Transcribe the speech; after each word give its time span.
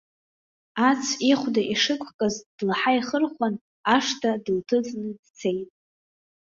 Ацә 0.87 1.11
ихәда 1.31 1.61
ишықәкыз 1.73 2.35
длаҳаихырхәан, 2.57 3.53
ашҭа 3.95 4.31
дылҭыҵны 4.43 5.09
дцеит. 5.21 5.69